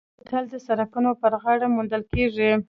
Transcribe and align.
بوتل 0.17 0.43
د 0.53 0.55
سړکونو 0.67 1.09
پر 1.21 1.33
غاړه 1.41 1.67
موندل 1.75 2.03
کېږي. 2.13 2.49